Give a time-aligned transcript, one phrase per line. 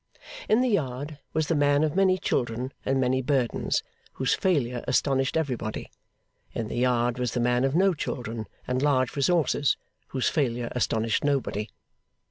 [0.49, 5.37] In the yard, was the man of many children and many burdens, whose failure astonished
[5.37, 5.91] everybody;
[6.55, 9.77] in the yard, was the man of no children and large resources,
[10.07, 11.69] whose failure astonished nobody.